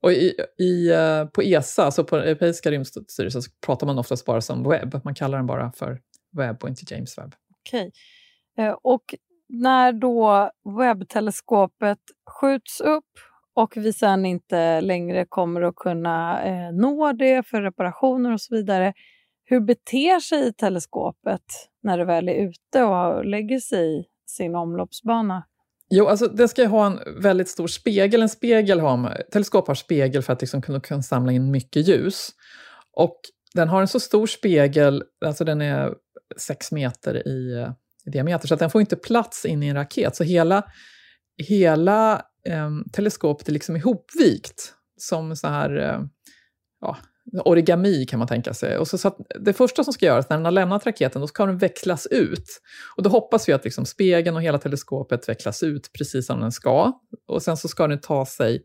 och 0.03 0.13
i, 0.13 0.35
i, 0.59 0.91
eh, 0.91 1.25
på 1.25 1.43
ESA, 1.43 1.85
alltså 1.85 2.05
på 2.05 2.17
Europeiska 2.17 2.71
rymdstyrelsen, 2.71 3.43
så 3.43 3.51
pratar 3.67 3.87
man 3.87 3.99
oftast 3.99 4.27
bara 4.27 4.41
som 4.41 4.69
webb. 4.69 5.01
Man 5.05 5.15
kallar 5.15 5.39
den 5.39 5.47
bara 5.47 5.73
för 5.73 6.01
webb 6.37 6.63
och 6.63 6.69
inte 6.69 6.95
James 6.95 7.19
Webb. 7.19 7.35
Okej. 7.61 7.93
Eh, 8.59 8.77
och 8.83 9.15
när 9.49 9.93
då 9.93 10.51
webbteleskopet 10.79 11.99
skjuts 12.31 12.81
upp 12.81 13.11
och 13.55 13.77
vi 13.77 13.93
sen 13.93 14.27
inte 14.27 14.81
längre 14.81 15.27
kommer 15.29 15.63
att 15.63 15.77
kunna 15.77 16.43
eh, 16.43 16.73
nå 16.73 17.13
det 17.13 17.47
för 17.47 17.63
reparationer 17.63 18.33
och 18.33 18.41
så 18.41 18.55
vidare, 18.55 18.93
hur 19.45 19.61
beter 19.61 20.21
sig 20.21 20.53
teleskopet 20.53 21.43
när 21.83 21.99
det 21.99 22.05
väl 22.05 22.29
är 22.29 22.35
ute 22.35 22.83
och 22.83 23.25
lägger 23.25 23.61
sig 23.61 24.01
i 24.01 24.05
sin 24.27 24.55
omloppsbana? 24.55 25.45
Jo, 25.91 26.07
alltså 26.07 26.27
det 26.27 26.49
ska 26.49 26.67
ha 26.67 26.87
en 26.87 27.23
väldigt 27.23 27.49
stor 27.49 27.67
spegel. 27.67 28.23
En 28.23 28.29
spegel 28.29 28.81
har, 28.81 29.23
teleskop 29.33 29.69
har 29.69 29.75
spegel 29.75 30.23
för 30.23 30.33
att 30.33 30.41
liksom 30.41 30.63
kunna, 30.63 30.81
kunna 30.81 31.03
samla 31.03 31.33
in 31.33 31.51
mycket 31.51 31.89
ljus. 31.89 32.31
Och 32.97 33.21
den 33.55 33.69
har 33.69 33.81
en 33.81 33.89
så 33.89 34.01
stor 34.01 34.27
spegel, 34.27 35.03
alltså 35.25 35.45
den 35.45 35.61
är 35.61 35.95
sex 36.37 36.73
meter 36.73 37.29
i, 37.29 37.67
i 38.07 38.11
diameter, 38.11 38.49
så 38.49 38.55
att 38.55 38.61
den 38.61 38.71
får 38.71 38.81
inte 38.81 38.97
plats 38.97 39.45
in 39.45 39.63
i 39.63 39.69
en 39.69 39.77
raket. 39.77 40.17
Så 40.17 40.25
hela, 40.25 40.63
hela 41.49 42.23
eh, 42.49 42.71
teleskopet 42.93 43.49
är 43.49 43.53
liksom 43.53 43.77
ihopvikt 43.77 44.75
som 44.97 45.37
så 45.37 45.49
här, 45.49 45.77
eh, 45.77 46.01
ja, 46.81 46.97
origami 47.45 48.07
kan 48.07 48.19
man 48.19 48.29
tänka 48.29 48.55
sig. 48.55 48.79
Och 48.79 48.89
så, 48.89 48.99
så 48.99 49.17
det 49.41 49.53
första 49.53 49.85
som 49.85 49.93
ska 49.93 50.07
göras 50.07 50.29
när 50.29 50.37
den 50.37 50.45
har 50.45 50.53
lämnat 50.53 50.87
raketen, 50.87 51.21
då 51.21 51.27
ska 51.27 51.47
den 51.47 51.59
växlas 51.59 52.07
ut. 52.07 52.61
Och 52.97 53.03
då 53.03 53.11
hoppas 53.11 53.49
vi 53.49 53.53
att 53.53 53.65
liksom 53.65 53.87
spegeln 53.87 54.37
och 54.37 54.43
hela 54.43 54.59
teleskopet 54.59 55.29
växlas 55.29 55.63
ut 55.63 55.91
precis 55.99 56.27
som 56.27 56.41
den 56.41 56.53
ska. 56.53 56.93
Och 57.27 57.43
sen 57.43 57.57
så 57.57 57.69
ska 57.69 57.89
den 57.89 58.01
ta 58.01 58.27
sig 58.27 58.63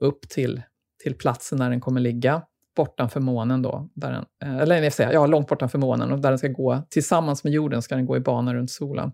upp 0.00 0.28
till, 0.28 0.62
till 1.02 1.14
platsen 1.14 1.58
där 1.58 1.70
den 1.70 1.80
kommer 1.80 2.00
ligga, 2.00 2.42
bortanför 2.76 3.20
månen 3.20 3.62
då. 3.62 3.88
Där 3.94 4.12
den, 4.12 4.24
eh, 4.42 4.58
eller 4.58 4.82
jag 4.82 4.92
säga, 4.92 5.12
ja, 5.12 5.26
långt 5.26 5.48
bortanför 5.48 5.78
månen, 5.78 6.12
och 6.12 6.20
där 6.20 6.28
den 6.28 6.38
ska 6.38 6.48
gå 6.48 6.82
tillsammans 6.90 7.44
med 7.44 7.52
jorden, 7.52 7.82
ska 7.82 7.96
den 7.96 8.06
gå 8.06 8.16
i 8.16 8.20
bana 8.20 8.54
runt 8.54 8.70
solen. 8.70 9.12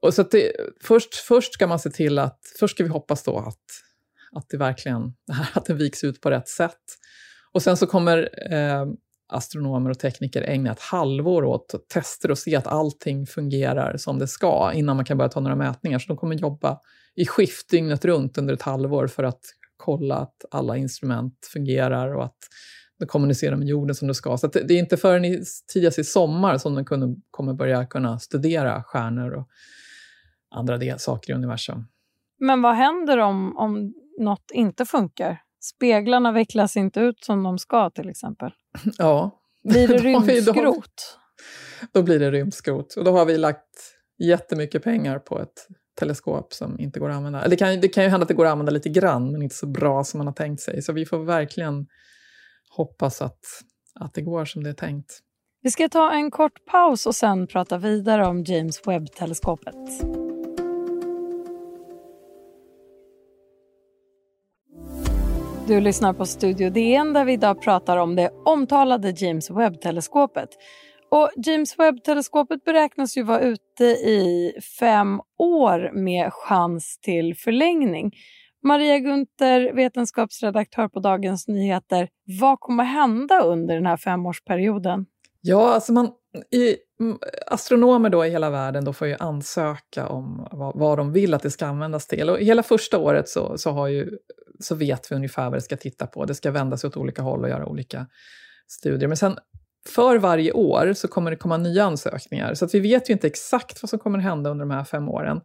Och 0.00 0.14
så 0.14 0.22
det, 0.22 0.52
först, 0.82 1.14
först 1.14 1.54
ska 1.54 1.66
man 1.66 1.78
se 1.78 1.90
till 1.90 2.18
att, 2.18 2.40
först 2.58 2.74
ska 2.74 2.84
vi 2.84 2.90
hoppas 2.90 3.22
då 3.22 3.38
att, 3.38 3.64
att 4.32 4.48
det 4.48 4.56
verkligen, 4.56 5.14
att 5.54 5.64
den 5.64 5.76
viks 5.76 6.04
ut 6.04 6.20
på 6.20 6.30
rätt 6.30 6.48
sätt. 6.48 6.80
Och 7.52 7.62
sen 7.62 7.76
så 7.76 7.86
kommer 7.86 8.28
eh, 8.52 8.86
astronomer 9.32 9.90
och 9.90 9.98
tekniker 9.98 10.42
ägna 10.42 10.72
ett 10.72 10.80
halvår 10.80 11.44
åt 11.44 11.88
tester 11.88 12.30
och 12.30 12.38
se 12.38 12.56
att 12.56 12.66
allting 12.66 13.26
fungerar 13.26 13.96
som 13.96 14.18
det 14.18 14.28
ska 14.28 14.72
innan 14.74 14.96
man 14.96 15.04
kan 15.04 15.18
börja 15.18 15.28
ta 15.28 15.40
några 15.40 15.56
mätningar. 15.56 15.98
Så 15.98 16.08
de 16.08 16.16
kommer 16.16 16.34
jobba 16.34 16.80
i 17.16 17.26
skift 17.26 17.70
dygnet 17.70 18.04
runt 18.04 18.38
under 18.38 18.54
ett 18.54 18.62
halvår 18.62 19.06
för 19.06 19.24
att 19.24 19.40
kolla 19.76 20.16
att 20.16 20.44
alla 20.50 20.76
instrument 20.76 21.48
fungerar 21.52 22.14
och 22.14 22.24
att 22.24 22.38
de 22.98 23.06
kommunicerar 23.06 23.56
med 23.56 23.68
jorden 23.68 23.94
som 23.94 24.08
det 24.08 24.14
ska. 24.14 24.36
Så 24.36 24.46
det 24.46 24.74
är 24.74 24.78
inte 24.78 24.96
förrän 24.96 25.44
tidigast 25.72 25.98
i 25.98 26.04
sommar 26.04 26.58
som 26.58 26.74
de 26.74 26.84
kunde, 26.84 27.20
kommer 27.30 27.54
börja 27.54 27.86
kunna 27.86 28.18
studera 28.18 28.82
stjärnor 28.82 29.30
och 29.30 29.48
andra 30.50 30.78
del, 30.78 30.98
saker 30.98 31.32
i 31.32 31.36
universum. 31.36 31.86
Men 32.38 32.62
vad 32.62 32.74
händer 32.74 33.18
om, 33.18 33.56
om 33.56 33.94
något 34.18 34.50
inte 34.52 34.86
funkar? 34.86 35.42
Speglarna 35.60 36.32
vecklas 36.32 36.76
inte 36.76 37.00
ut 37.00 37.24
som 37.24 37.42
de 37.42 37.58
ska 37.58 37.90
till 37.90 38.08
exempel. 38.08 38.50
Ja. 38.98 39.30
Blir 39.64 39.88
det 39.88 39.98
rymdskrot? 39.98 41.18
då 41.92 42.02
blir 42.02 42.18
det 42.18 42.30
rymdskrot. 42.30 42.94
Och 42.94 43.04
då 43.04 43.10
har 43.10 43.24
vi 43.24 43.38
lagt 43.38 43.94
jättemycket 44.18 44.84
pengar 44.84 45.18
på 45.18 45.40
ett 45.40 45.66
teleskop 45.98 46.52
som 46.52 46.80
inte 46.80 47.00
går 47.00 47.10
att 47.10 47.16
använda. 47.16 47.48
Det 47.48 47.56
kan, 47.56 47.80
det 47.80 47.88
kan 47.88 48.04
ju 48.04 48.10
hända 48.10 48.24
att 48.24 48.28
det 48.28 48.34
går 48.34 48.46
att 48.46 48.52
använda 48.52 48.72
lite 48.72 48.88
grann, 48.88 49.32
men 49.32 49.42
inte 49.42 49.54
så 49.54 49.66
bra 49.66 50.04
som 50.04 50.18
man 50.18 50.26
har 50.26 50.34
tänkt 50.34 50.60
sig. 50.60 50.82
Så 50.82 50.92
vi 50.92 51.06
får 51.06 51.24
verkligen 51.24 51.86
hoppas 52.70 53.22
att, 53.22 53.40
att 53.94 54.14
det 54.14 54.22
går 54.22 54.44
som 54.44 54.64
det 54.64 54.70
är 54.70 54.74
tänkt. 54.74 55.18
Vi 55.62 55.70
ska 55.70 55.88
ta 55.88 56.12
en 56.12 56.30
kort 56.30 56.66
paus 56.66 57.06
och 57.06 57.14
sen 57.14 57.46
prata 57.46 57.78
vidare 57.78 58.26
om 58.26 58.44
James 58.44 58.86
Webb-teleskopet. 58.86 60.29
Du 65.66 65.80
lyssnar 65.80 66.12
på 66.12 66.26
Studio 66.26 66.70
DN 66.70 67.12
där 67.12 67.24
vi 67.24 67.32
idag 67.32 67.62
pratar 67.62 67.96
om 67.96 68.16
det 68.16 68.30
omtalade 68.44 69.14
James 69.16 69.50
Webb-teleskopet. 69.50 70.48
Och 71.10 71.30
James 71.36 71.78
Webb-teleskopet 71.78 72.64
beräknas 72.64 73.16
ju 73.16 73.22
vara 73.22 73.40
ute 73.40 73.84
i 73.84 74.52
fem 74.80 75.20
år 75.38 75.90
med 75.92 76.32
chans 76.32 76.98
till 77.00 77.36
förlängning. 77.36 78.12
Maria 78.62 78.98
Gunther, 78.98 79.72
vetenskapsredaktör 79.72 80.88
på 80.88 81.00
Dagens 81.00 81.48
Nyheter. 81.48 82.08
Vad 82.40 82.60
kommer 82.60 82.84
hända 82.84 83.40
under 83.40 83.74
den 83.74 83.86
här 83.86 83.96
femårsperioden? 83.96 85.06
Ja, 85.40 85.74
alltså 85.74 85.92
man, 85.92 86.10
i, 86.50 86.76
astronomer 87.46 88.10
då 88.10 88.26
i 88.26 88.30
hela 88.30 88.50
världen 88.50 88.84
då 88.84 88.92
får 88.92 89.08
ju 89.08 89.16
ansöka 89.18 90.08
om 90.08 90.48
vad, 90.52 90.78
vad, 90.78 90.98
de 90.98 91.12
vill 91.12 91.34
att 91.34 91.42
det 91.42 91.50
ska 91.50 91.66
användas 91.66 92.06
till. 92.06 92.30
Och 92.30 92.38
hela 92.38 92.62
första 92.62 92.98
året 92.98 93.28
så, 93.28 93.58
så, 93.58 93.70
har 93.70 93.88
ju, 93.88 94.18
så 94.60 94.74
vet 94.74 95.12
vi 95.12 95.16
ungefär 95.16 95.44
vad 95.44 95.52
det 95.52 95.60
ska 95.60 95.76
titta 95.76 96.06
på. 96.06 96.24
Det 96.24 96.34
ska 96.34 96.50
vända 96.50 96.76
sig 96.76 96.88
åt 96.88 96.96
olika 96.96 97.22
håll 97.22 97.42
och 97.42 97.48
göra 97.48 97.66
olika 97.66 98.06
studier. 98.68 99.08
Men 99.08 99.16
sen 99.16 99.36
för 99.88 100.18
varje 100.18 100.52
år 100.52 100.92
så 100.92 101.08
kommer 101.08 101.30
det 101.30 101.36
komma 101.36 101.56
nya 101.56 101.84
ansökningar. 101.84 102.54
Så 102.54 102.64
att 102.64 102.74
vi 102.74 102.80
vet 102.80 103.10
ju 103.10 103.12
inte 103.12 103.26
exakt 103.26 103.82
vad 103.82 103.90
som 103.90 103.98
kommer 103.98 104.18
hända 104.18 104.50
under 104.50 104.66
de 104.66 104.70
här 104.70 104.84
fem 104.84 105.08
åren. 105.08 105.40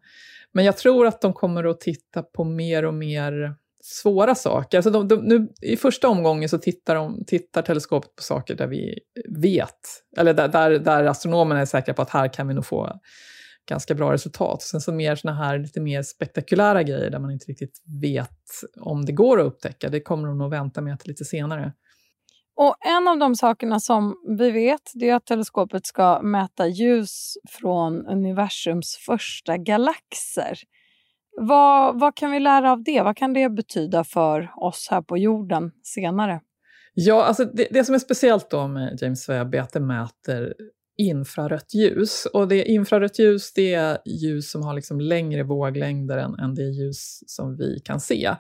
Men 0.51 0.65
jag 0.65 0.77
tror 0.77 1.07
att 1.07 1.21
de 1.21 1.33
kommer 1.33 1.63
att 1.63 1.79
titta 1.79 2.23
på 2.23 2.43
mer 2.43 2.85
och 2.85 2.93
mer 2.93 3.55
svåra 3.83 4.35
saker. 4.35 4.77
Alltså 4.77 4.91
de, 4.91 5.07
de, 5.07 5.15
nu, 5.15 5.47
I 5.61 5.77
första 5.77 6.07
omgången 6.07 6.49
så 6.49 6.57
tittar, 6.57 6.95
de, 6.95 7.25
tittar 7.27 7.61
teleskopet 7.61 8.15
på 8.15 8.23
saker 8.23 8.55
där 8.55 8.67
vi 8.67 8.99
vet, 9.29 9.79
eller 10.17 10.33
där, 10.33 10.47
där, 10.47 10.71
där 10.71 11.03
astronomerna 11.03 11.61
är 11.61 11.65
säkra 11.65 11.93
på 11.93 12.01
att 12.01 12.09
här 12.09 12.33
kan 12.33 12.47
vi 12.47 12.53
nog 12.53 12.65
få 12.65 12.99
ganska 13.65 13.95
bra 13.95 14.13
resultat. 14.13 14.61
Sen 14.61 14.81
så 14.81 14.93
mer 14.93 15.15
såna 15.15 15.33
här 15.33 15.59
lite 15.59 15.81
mer 15.81 16.03
spektakulära 16.03 16.83
grejer 16.83 17.09
där 17.09 17.19
man 17.19 17.31
inte 17.31 17.45
riktigt 17.45 17.83
vet 18.01 18.39
om 18.81 19.05
det 19.05 19.11
går 19.11 19.39
att 19.39 19.45
upptäcka, 19.45 19.89
det 19.89 20.01
kommer 20.01 20.27
de 20.27 20.37
nog 20.37 20.51
vänta 20.51 20.81
med 20.81 20.99
till 20.99 21.09
lite 21.09 21.25
senare. 21.25 21.73
Och 22.57 22.75
En 22.85 23.07
av 23.07 23.17
de 23.17 23.35
sakerna 23.35 23.79
som 23.79 24.15
vi 24.37 24.51
vet 24.51 24.91
det 24.93 25.09
är 25.09 25.15
att 25.15 25.25
teleskopet 25.25 25.85
ska 25.85 26.21
mäta 26.21 26.67
ljus 26.67 27.37
från 27.49 28.05
universums 28.07 28.97
första 29.05 29.57
galaxer. 29.57 30.57
Vad, 31.37 31.99
vad 31.99 32.15
kan 32.15 32.31
vi 32.31 32.39
lära 32.39 32.71
av 32.71 32.83
det? 32.83 33.01
Vad 33.01 33.17
kan 33.17 33.33
det 33.33 33.49
betyda 33.49 34.03
för 34.03 34.51
oss 34.55 34.87
här 34.91 35.01
på 35.01 35.17
jorden 35.17 35.71
senare? 35.83 36.41
Ja, 36.93 37.23
alltså 37.23 37.45
det, 37.45 37.67
det 37.71 37.85
som 37.85 37.95
är 37.95 37.99
speciellt 37.99 38.49
då 38.49 38.67
med 38.67 38.97
James 39.01 39.29
Webb 39.29 39.55
är 39.55 39.61
att 39.61 39.73
det 39.73 39.79
mäter 39.79 40.53
infrarött 40.97 41.73
ljus. 41.73 42.25
Och 42.25 42.47
det 42.47 42.63
infrarött 42.63 43.19
ljus 43.19 43.53
det 43.53 43.73
är 43.73 43.97
ljus 44.05 44.51
som 44.51 44.61
har 44.61 44.73
liksom 44.73 45.01
längre 45.01 45.43
våglängder 45.43 46.17
än, 46.17 46.39
än 46.39 46.55
det 46.55 46.63
ljus 46.63 47.23
som 47.27 47.57
vi 47.57 47.79
kan 47.83 47.99
se. 47.99 48.35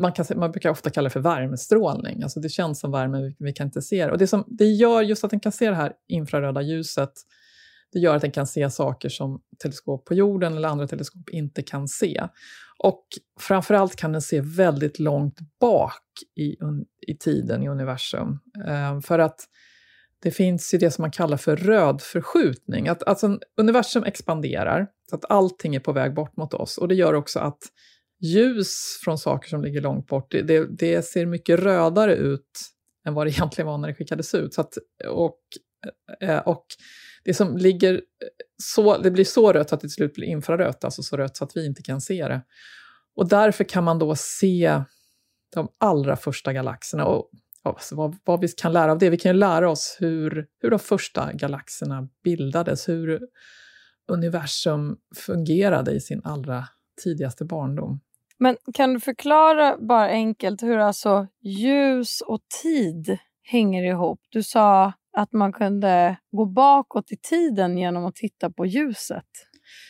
Man, 0.00 0.12
kan, 0.12 0.26
man 0.36 0.50
brukar 0.50 0.70
ofta 0.70 0.90
kalla 0.90 1.06
det 1.06 1.12
för 1.12 1.20
värmestrålning, 1.20 2.22
alltså 2.22 2.40
det 2.40 2.48
känns 2.48 2.80
som 2.80 2.90
värme, 2.92 3.22
vi, 3.22 3.36
vi 3.38 3.52
kan 3.52 3.66
inte 3.66 3.82
se 3.82 4.06
det. 4.06 4.12
Och 4.12 4.18
det, 4.18 4.26
som, 4.26 4.44
det 4.46 4.66
gör 4.66 5.02
just 5.02 5.24
att 5.24 5.30
den 5.30 5.40
kan 5.40 5.52
se 5.52 5.70
det 5.70 5.76
här 5.76 5.92
infraröda 6.08 6.62
ljuset, 6.62 7.12
det 7.92 7.98
gör 7.98 8.16
att 8.16 8.22
den 8.22 8.30
kan 8.30 8.46
se 8.46 8.70
saker 8.70 9.08
som 9.08 9.40
teleskop 9.62 10.04
på 10.04 10.14
jorden 10.14 10.56
eller 10.56 10.68
andra 10.68 10.86
teleskop 10.86 11.30
inte 11.30 11.62
kan 11.62 11.88
se. 11.88 12.28
Och 12.78 13.04
framförallt 13.40 13.96
kan 13.96 14.12
den 14.12 14.22
se 14.22 14.40
väldigt 14.40 14.98
långt 14.98 15.38
bak 15.60 16.02
i, 16.36 16.56
i 17.06 17.16
tiden 17.16 17.62
i 17.62 17.68
universum. 17.68 18.38
Eh, 18.68 19.00
för 19.00 19.18
att 19.18 19.40
det 20.24 20.30
finns 20.30 20.74
ju 20.74 20.78
det 20.78 20.90
som 20.90 21.02
man 21.02 21.10
kallar 21.10 21.36
för 21.36 21.56
rödförskjutning. 21.56 22.88
Att, 22.88 23.02
alltså, 23.02 23.38
universum 23.56 24.04
expanderar, 24.04 24.86
så 25.10 25.16
att 25.16 25.30
allting 25.30 25.74
är 25.74 25.80
på 25.80 25.92
väg 25.92 26.14
bort 26.14 26.36
mot 26.36 26.54
oss. 26.54 26.78
Och 26.78 26.88
det 26.88 26.94
gör 26.94 27.14
också 27.14 27.38
att 27.38 27.58
ljus 28.20 29.00
från 29.04 29.18
saker 29.18 29.48
som 29.48 29.62
ligger 29.62 29.80
långt 29.80 30.06
bort, 30.06 30.30
det, 30.30 30.78
det 30.78 31.02
ser 31.02 31.26
mycket 31.26 31.60
rödare 31.60 32.14
ut 32.14 32.50
än 33.06 33.14
vad 33.14 33.26
det 33.26 33.30
egentligen 33.36 33.66
var 33.66 33.78
när 33.78 33.88
det 33.88 33.94
skickades 33.94 34.34
ut. 34.34 34.54
Så 34.54 34.60
att, 34.60 34.74
och, 35.08 35.40
eh, 36.20 36.38
och 36.38 36.66
det 37.24 37.34
som 37.34 37.56
ligger 37.56 38.00
så, 38.62 38.98
det 38.98 39.10
blir 39.10 39.24
så 39.24 39.52
rött 39.52 39.72
att 39.72 39.80
det 39.80 39.88
till 39.88 39.94
slut 39.94 40.14
blir 40.14 40.26
infrarött, 40.26 40.84
alltså 40.84 41.02
så 41.02 41.16
rött 41.16 41.36
så 41.36 41.44
att 41.44 41.56
vi 41.56 41.66
inte 41.66 41.82
kan 41.82 42.00
se 42.00 42.28
det. 42.28 42.42
Och 43.16 43.28
därför 43.28 43.64
kan 43.64 43.84
man 43.84 43.98
då 43.98 44.14
se 44.16 44.82
de 45.54 45.68
allra 45.80 46.16
första 46.16 46.52
galaxerna. 46.52 47.04
Och 47.04 47.30
alltså 47.64 47.96
vad, 47.96 48.16
vad, 48.24 48.40
vi 48.40 48.48
kan 48.48 48.72
lära 48.72 48.92
av 48.92 48.98
det? 48.98 49.10
Vi 49.10 49.18
kan 49.18 49.32
ju 49.32 49.38
lära 49.38 49.70
oss 49.70 49.96
hur, 50.00 50.46
hur 50.60 50.70
de 50.70 50.78
första 50.78 51.32
galaxerna 51.32 52.08
bildades, 52.24 52.88
hur 52.88 53.20
universum 54.08 54.96
fungerade 55.16 55.92
i 55.92 56.00
sin 56.00 56.20
allra 56.24 56.64
tidigaste 57.04 57.44
barndom. 57.44 58.00
Men 58.38 58.56
kan 58.74 58.94
du 58.94 59.00
förklara 59.00 59.76
bara 59.78 60.08
enkelt 60.08 60.62
hur 60.62 60.78
alltså 60.78 61.26
ljus 61.42 62.20
och 62.20 62.40
tid 62.62 63.18
hänger 63.42 63.84
ihop? 63.84 64.20
Du 64.28 64.42
sa 64.42 64.92
att 65.16 65.32
man 65.32 65.52
kunde 65.52 66.16
gå 66.30 66.44
bakåt 66.46 67.12
i 67.12 67.16
tiden 67.16 67.78
genom 67.78 68.04
att 68.04 68.14
titta 68.14 68.50
på 68.50 68.66
ljuset. 68.66 69.24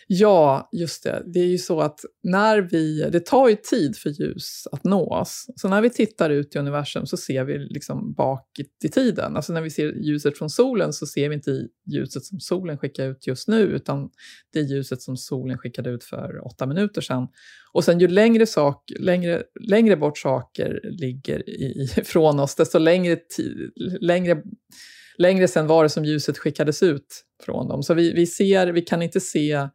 Ja, 0.06 0.68
just 0.72 1.02
det. 1.02 1.22
Det 1.26 1.40
är 1.40 1.46
ju 1.46 1.58
så 1.58 1.80
att 1.80 2.00
när 2.22 2.60
vi, 2.60 3.10
det 3.12 3.20
tar 3.20 3.48
ju 3.48 3.56
tid 3.56 3.96
för 3.96 4.10
ljus 4.10 4.66
att 4.72 4.84
nå 4.84 5.14
oss. 5.14 5.46
Så 5.56 5.68
när 5.68 5.80
vi 5.80 5.90
tittar 5.90 6.30
ut 6.30 6.56
i 6.56 6.58
universum 6.58 7.06
så 7.06 7.16
ser 7.16 7.44
vi 7.44 7.58
liksom 7.58 8.12
bak 8.12 8.48
i 8.84 8.88
tiden. 8.88 9.36
Alltså 9.36 9.52
när 9.52 9.62
vi 9.62 9.70
ser 9.70 9.92
ljuset 9.92 10.38
från 10.38 10.50
solen 10.50 10.92
så 10.92 11.06
ser 11.06 11.28
vi 11.28 11.34
inte 11.34 11.66
ljuset 11.92 12.24
som 12.24 12.40
solen 12.40 12.78
skickar 12.78 13.10
ut 13.10 13.26
just 13.26 13.48
nu, 13.48 13.60
utan 13.62 14.10
det 14.52 14.58
är 14.58 14.64
ljuset 14.64 15.02
som 15.02 15.16
solen 15.16 15.58
skickade 15.58 15.90
ut 15.90 16.04
för 16.04 16.46
åtta 16.46 16.66
minuter 16.66 17.00
sedan. 17.00 17.28
Och 17.72 17.84
sen 17.84 18.00
ju 18.00 18.08
längre, 18.08 18.46
sak, 18.46 18.92
längre, 18.98 19.42
längre 19.60 19.96
bort 19.96 20.18
saker 20.18 20.80
ligger 20.84 21.42
ifrån 21.98 22.40
oss, 22.40 22.54
desto 22.54 22.78
längre, 22.78 23.18
längre 24.00 24.42
längre 25.18 25.48
sen 25.48 25.66
var 25.66 25.82
det 25.82 25.88
som 25.88 26.04
ljuset 26.04 26.38
skickades 26.38 26.82
ut 26.82 27.24
från 27.42 27.68
dem. 27.68 27.82
Så 27.82 27.94
vi, 27.94 28.12
vi, 28.12 28.26
ser, 28.26 28.66
vi 28.66 28.82
kan 28.82 29.02
inte 29.02 29.20
se, 29.20 29.68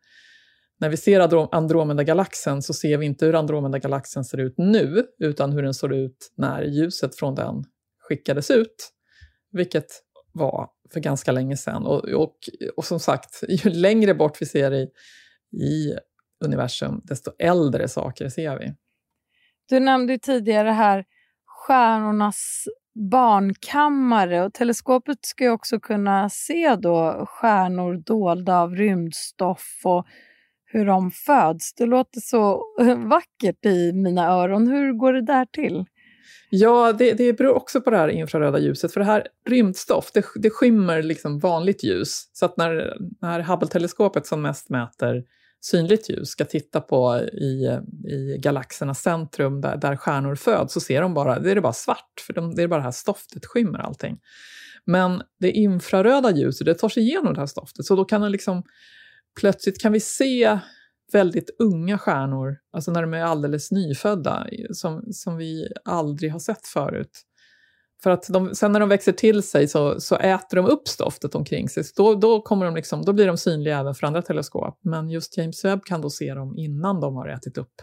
när 0.79 0.89
vi 0.89 0.97
ser 0.97 1.55
Andromeda-galaxen 1.55 2.61
så 2.61 2.73
ser 2.73 2.97
vi 2.97 3.05
inte 3.05 3.25
hur 3.25 3.35
Andromeda-galaxen 3.35 4.25
ser 4.25 4.37
ut 4.37 4.53
nu, 4.57 5.05
utan 5.19 5.51
hur 5.51 5.63
den 5.63 5.73
såg 5.73 5.93
ut 5.93 6.33
när 6.37 6.63
ljuset 6.63 7.15
från 7.15 7.35
den 7.35 7.63
skickades 7.99 8.51
ut, 8.51 8.89
vilket 9.51 9.87
var 10.31 10.69
för 10.93 10.99
ganska 10.99 11.31
länge 11.31 11.57
sedan. 11.57 11.85
Och, 11.85 12.09
och, 12.09 12.35
och 12.75 12.85
som 12.85 12.99
sagt, 12.99 13.43
ju 13.47 13.69
längre 13.69 14.13
bort 14.13 14.41
vi 14.41 14.45
ser 14.45 14.73
i, 14.73 14.89
i 15.57 15.93
universum, 16.45 17.01
desto 17.03 17.31
äldre 17.39 17.87
saker 17.87 18.29
ser 18.29 18.59
vi. 18.59 18.73
Du 19.69 19.79
nämnde 19.79 20.19
tidigare 20.19 20.69
här 20.69 21.05
stjärnornas 21.45 22.67
barnkammare 23.11 24.43
och 24.45 24.53
teleskopet 24.53 25.17
ska 25.21 25.43
ju 25.43 25.49
också 25.49 25.79
kunna 25.79 26.29
se 26.29 26.75
då 26.75 27.25
stjärnor 27.29 28.03
dolda 28.05 28.59
av 28.59 28.75
rymdstoff 28.75 29.81
och 29.83 30.05
hur 30.65 30.85
de 30.85 31.11
föds. 31.11 31.73
Det 31.73 31.85
låter 31.85 32.19
så 32.19 32.63
vackert 33.09 33.65
i 33.65 33.93
mina 33.93 34.27
öron. 34.27 34.67
Hur 34.67 34.93
går 34.93 35.13
det 35.13 35.25
där 35.25 35.45
till? 35.45 35.85
Ja, 36.49 36.93
det, 36.93 37.13
det 37.13 37.33
beror 37.33 37.53
också 37.53 37.81
på 37.81 37.89
det 37.89 37.97
här 37.97 38.07
infraröda 38.07 38.59
ljuset. 38.59 38.93
För 38.93 38.99
det 38.99 39.05
här 39.05 39.27
rymdstoff, 39.49 40.11
det, 40.13 40.25
det 40.35 40.49
skymmer 40.49 41.03
liksom 41.03 41.39
vanligt 41.39 41.83
ljus. 41.83 42.29
Så 42.33 42.45
att 42.45 42.57
när, 42.57 42.97
när 43.21 43.39
Hubble-teleskopet 43.39 44.25
som 44.25 44.41
mest 44.41 44.69
mäter 44.69 45.23
synligt 45.61 46.09
ljus 46.09 46.29
ska 46.29 46.45
titta 46.45 46.81
på 46.81 47.17
i, 47.17 47.79
i 48.07 48.37
galaxernas 48.39 49.01
centrum 49.01 49.61
där, 49.61 49.77
där 49.77 49.95
stjärnor 49.95 50.35
föds 50.35 50.73
så 50.73 50.79
ser 50.79 51.01
de 51.01 51.13
bara, 51.13 51.39
det 51.39 51.51
är 51.51 51.55
det 51.55 51.61
bara 51.61 51.73
svart, 51.73 52.23
för 52.27 52.33
de, 52.33 52.55
det 52.55 52.63
är 52.63 52.67
bara 52.67 52.79
det 52.79 52.83
här 52.83 52.91
stoftet 52.91 53.45
skymmer 53.45 53.79
allting. 53.79 54.19
Men 54.85 55.21
det 55.39 55.51
infraröda 55.51 56.31
ljuset, 56.31 56.65
det 56.65 56.73
tar 56.73 56.89
sig 56.89 57.03
igenom 57.03 57.33
det 57.33 57.39
här 57.39 57.47
stoftet, 57.47 57.85
så 57.85 57.95
då 57.95 58.05
kan 58.05 58.21
det 58.21 58.29
liksom, 58.29 58.63
plötsligt 59.39 59.81
kan 59.81 59.91
vi 59.91 59.99
se 59.99 60.59
väldigt 61.11 61.49
unga 61.59 61.97
stjärnor, 61.97 62.57
alltså 62.73 62.91
när 62.91 63.01
de 63.01 63.13
är 63.13 63.23
alldeles 63.23 63.71
nyfödda, 63.71 64.47
som, 64.71 65.03
som 65.11 65.37
vi 65.37 65.67
aldrig 65.85 66.31
har 66.31 66.39
sett 66.39 66.67
förut. 66.67 67.25
För 68.03 68.09
att 68.09 68.27
de, 68.29 68.55
sen 68.55 68.71
när 68.71 68.79
de 68.79 68.89
växer 68.89 69.11
till 69.11 69.43
sig 69.43 69.67
så, 69.67 69.99
så 69.99 70.15
äter 70.15 70.57
de 70.57 70.65
upp 70.65 70.87
stoftet 70.87 71.35
omkring 71.35 71.69
sig. 71.69 71.83
Då, 71.95 72.15
då, 72.15 72.41
kommer 72.41 72.65
de 72.65 72.75
liksom, 72.75 73.05
då 73.05 73.13
blir 73.13 73.27
de 73.27 73.37
synliga 73.37 73.79
även 73.79 73.95
för 73.95 74.07
andra 74.07 74.21
teleskop. 74.21 74.79
Men 74.81 75.09
just 75.09 75.37
James 75.37 75.65
Webb 75.65 75.85
kan 75.85 76.01
då 76.01 76.09
se 76.09 76.33
dem 76.33 76.57
innan 76.57 76.99
de 76.99 77.15
har 77.15 77.27
ätit 77.27 77.57
upp 77.57 77.73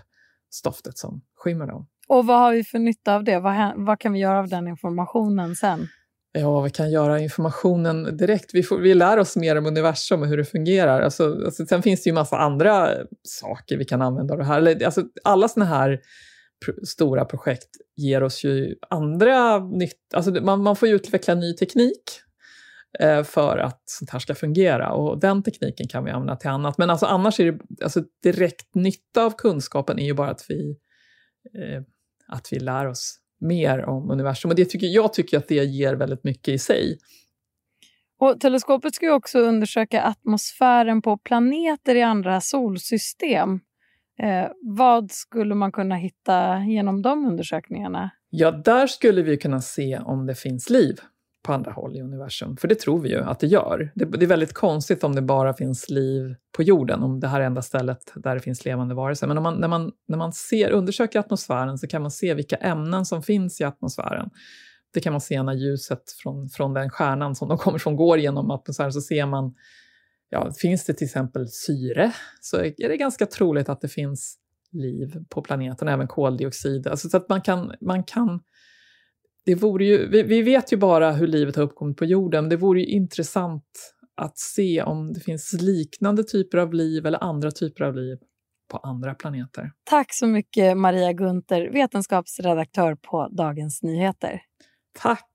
stoftet 0.50 0.98
som 0.98 1.22
skymmer 1.36 1.66
dem. 1.66 1.86
Och 2.08 2.26
vad 2.26 2.38
har 2.38 2.52
vi 2.52 2.64
för 2.64 2.78
nytta 2.78 3.14
av 3.14 3.24
det? 3.24 3.38
Vad, 3.38 3.72
vad 3.76 4.00
kan 4.00 4.12
vi 4.12 4.18
göra 4.18 4.38
av 4.38 4.48
den 4.48 4.68
informationen 4.68 5.56
sen? 5.56 5.88
Ja, 6.32 6.60
vi 6.60 6.70
kan 6.70 6.90
göra 6.90 7.20
informationen 7.20 8.16
direkt. 8.16 8.50
Vi, 8.54 8.62
får, 8.62 8.78
vi 8.78 8.94
lär 8.94 9.18
oss 9.18 9.36
mer 9.36 9.56
om 9.56 9.66
universum 9.66 10.22
och 10.22 10.28
hur 10.28 10.36
det 10.36 10.44
fungerar. 10.44 11.00
Alltså, 11.00 11.44
alltså, 11.44 11.66
sen 11.66 11.82
finns 11.82 12.02
det 12.02 12.10
ju 12.10 12.14
massa 12.14 12.36
andra 12.36 12.88
saker 13.22 13.76
vi 13.76 13.84
kan 13.84 14.02
använda 14.02 14.34
av 14.34 14.38
det 14.38 14.44
här. 14.44 14.84
Alltså, 14.84 15.02
alla 15.24 15.48
såna 15.48 15.64
här 15.64 16.00
stora 16.84 17.24
projekt 17.24 17.68
ger 17.96 18.22
oss 18.22 18.44
ju 18.44 18.74
andra 18.90 19.58
nytt... 19.58 20.14
Alltså 20.14 20.30
man, 20.30 20.62
man 20.62 20.76
får 20.76 20.88
ju 20.88 20.94
utveckla 20.94 21.34
ny 21.34 21.54
teknik 21.54 22.02
eh, 22.98 23.22
för 23.22 23.58
att 23.58 23.82
sånt 23.84 24.10
här 24.10 24.18
ska 24.18 24.34
fungera 24.34 24.92
och 24.92 25.20
den 25.20 25.42
tekniken 25.42 25.88
kan 25.88 26.04
vi 26.04 26.10
använda 26.10 26.36
till 26.36 26.50
annat. 26.50 26.78
Men 26.78 26.90
alltså 26.90 27.06
annars 27.06 27.40
är 27.40 27.52
det 27.52 27.84
alltså 27.84 28.02
direkt 28.22 28.74
nytta 28.74 29.24
av 29.24 29.30
kunskapen 29.30 29.98
är 29.98 30.04
ju 30.04 30.14
bara 30.14 30.30
att 30.30 30.46
vi, 30.48 30.76
eh, 31.58 31.82
att 32.26 32.48
vi 32.52 32.58
lär 32.58 32.86
oss 32.86 33.20
mer 33.40 33.84
om 33.84 34.10
universum. 34.10 34.50
Och 34.50 34.56
det 34.56 34.64
tycker, 34.64 34.86
jag 34.86 35.12
tycker 35.12 35.38
att 35.38 35.48
det 35.48 35.64
ger 35.64 35.94
väldigt 35.94 36.24
mycket 36.24 36.54
i 36.54 36.58
sig. 36.58 36.98
Och 38.18 38.40
teleskopet 38.40 38.94
ska 38.94 39.06
ju 39.06 39.12
också 39.12 39.38
undersöka 39.38 40.02
atmosfären 40.02 41.02
på 41.02 41.18
planeter 41.18 41.94
i 41.94 42.02
andra 42.02 42.40
solsystem. 42.40 43.60
Eh, 44.18 44.48
vad 44.62 45.10
skulle 45.10 45.54
man 45.54 45.72
kunna 45.72 45.94
hitta 45.94 46.58
genom 46.58 47.02
de 47.02 47.26
undersökningarna? 47.26 48.10
Ja, 48.30 48.50
där 48.50 48.86
skulle 48.86 49.22
vi 49.22 49.36
kunna 49.36 49.60
se 49.60 49.98
om 49.98 50.26
det 50.26 50.34
finns 50.34 50.70
liv 50.70 51.00
på 51.46 51.52
andra 51.52 51.72
håll 51.72 51.96
i 51.96 52.00
universum. 52.00 52.56
För 52.56 52.68
det 52.68 52.74
tror 52.74 53.00
vi 53.00 53.08
ju 53.08 53.22
att 53.22 53.40
det 53.40 53.46
gör. 53.46 53.92
Det, 53.94 54.04
det, 54.04 54.24
är 54.24 54.28
väldigt 54.28 54.52
konstigt 54.52 55.04
om 55.04 55.14
det 55.14 55.22
bara 55.22 55.54
finns 55.54 55.90
liv 55.90 56.34
på 56.56 56.62
jorden, 56.62 57.02
om 57.02 57.20
det 57.20 57.28
här 57.28 57.40
är 57.40 57.44
enda 57.44 57.62
stället 57.62 58.12
där 58.14 58.34
det 58.34 58.40
finns 58.40 58.64
levande 58.64 58.94
varelser. 58.94 59.26
Men 59.26 59.36
om 59.36 59.42
man, 59.42 59.54
när 59.54 59.68
man, 59.68 59.92
när 60.08 60.18
man 60.18 60.32
ser, 60.32 60.70
undersöker 60.70 61.18
atmosfären 61.18 61.78
så 61.78 61.86
kan 61.86 62.02
man 62.02 62.10
se 62.10 62.34
vilka 62.34 62.56
ämnen 62.56 63.04
som 63.04 63.22
finns 63.22 63.60
i 63.60 63.64
atmosfären. 63.64 64.30
Det 64.94 65.00
kan 65.00 65.12
man 65.12 65.20
se 65.20 65.42
när 65.42 65.52
ljuset 65.52 66.02
från, 66.22 66.48
från 66.48 66.74
den 66.74 66.90
stjärnan 66.90 67.34
som 67.34 67.48
de 67.48 67.58
kommer 67.58 67.78
från 67.78 67.96
går 67.96 68.18
genom 68.18 68.50
atmosfären, 68.50 68.92
så 68.92 69.00
ser 69.00 69.26
man, 69.26 69.54
ja, 70.30 70.52
finns 70.52 70.84
det 70.84 70.94
till 70.94 71.04
exempel 71.04 71.48
syre 71.48 72.12
så 72.40 72.56
är 72.56 72.88
det 72.88 72.96
ganska 72.96 73.26
troligt 73.26 73.68
att 73.68 73.80
det 73.80 73.88
finns 73.88 74.38
liv 74.72 75.24
på 75.28 75.42
planeten, 75.42 75.88
även 75.88 76.08
koldioxid. 76.08 76.86
Alltså 76.86 77.08
så 77.08 77.16
att 77.16 77.28
man 77.28 77.40
kan, 77.40 77.72
man 77.80 78.04
kan 78.04 78.40
det 79.44 79.54
vore 79.54 79.84
ju, 79.84 80.08
vi, 80.08 80.22
vi, 80.22 80.42
vet 80.42 80.72
ju 80.72 80.76
bara 80.76 81.12
hur 81.12 81.26
livet 81.26 81.56
har 81.56 81.62
uppkommit 81.62 81.96
på 81.96 82.04
jorden, 82.04 82.48
det 82.48 82.56
vore 82.56 82.80
ju 82.80 82.86
intressant 82.86 83.64
att 84.16 84.38
se 84.38 84.82
om 84.82 85.12
det 85.12 85.20
finns 85.20 85.52
liknande 85.52 86.24
typer 86.24 86.58
av 86.58 86.74
liv 86.74 87.06
eller 87.06 87.24
andra 87.24 87.50
typer 87.50 87.84
av 87.84 87.94
liv 87.94 88.18
på 88.70 88.76
andra 88.76 89.14
planeter. 89.14 89.72
Tack 89.84 90.14
så 90.14 90.26
mycket 90.26 90.76
Maria 90.76 91.12
Gunther, 91.12 91.70
vetenskapsredaktör 91.72 92.94
på 92.94 93.28
Dagens 93.28 93.82
Nyheter. 93.82 94.42
Tack! 94.98 95.30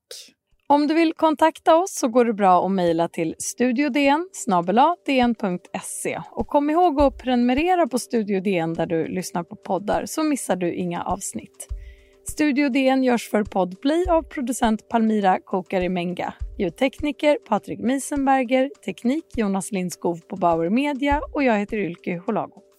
Om 0.72 0.86
du 0.86 0.94
vill 0.94 1.14
kontakta 1.14 1.76
oss 1.76 1.94
så 1.94 2.08
går 2.08 2.24
det 2.24 2.32
bra 2.32 2.66
att 2.66 2.72
mejla 2.72 3.08
till 3.08 3.34
studiodn 3.38 4.28
dn.se 5.06 6.20
och 6.30 6.46
kom 6.46 6.70
ihåg 6.70 7.00
att 7.00 7.18
prenumerera 7.18 7.86
på 7.86 7.98
Studio 7.98 8.40
DN 8.40 8.74
där 8.74 8.86
du 8.86 9.06
lyssnar 9.06 9.42
på 9.42 9.56
poddar 9.56 10.06
så 10.06 10.22
missar 10.22 10.56
du 10.56 10.74
inga 10.74 11.02
avsnitt. 11.02 11.68
Studio 12.28 12.68
DN 12.68 13.04
görs 13.04 13.30
för 13.30 13.44
Podplay 13.44 14.06
av 14.08 14.22
producent 14.22 14.88
Palmira 14.88 15.38
Kokari 15.40 15.88
Menga. 15.88 16.34
Ljudtekniker 16.58 17.38
Patrik 17.48 17.80
Miesenberger, 17.80 18.70
teknik 18.84 19.24
Jonas 19.36 19.72
Lindskov 19.72 20.20
på 20.28 20.36
Bauer 20.36 20.70
Media 20.70 21.20
och 21.32 21.42
jag 21.42 21.58
heter 21.58 21.76
Ylke 21.76 22.22
Holago. 22.26 22.71